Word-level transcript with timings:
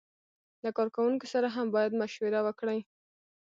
له 0.63 0.69
کارکوونکو 0.77 1.25
سره 1.33 1.47
هم 1.55 1.67
باید 1.75 1.99
مشوره 2.01 2.39
وکړي. 2.43 2.79